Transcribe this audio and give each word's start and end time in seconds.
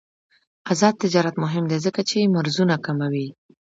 آزاد 0.71 0.93
تجارت 1.03 1.35
مهم 1.43 1.63
دی 1.71 1.77
ځکه 1.85 2.01
چې 2.09 2.31
مرزونه 2.35 2.75
کموي. 2.85 3.27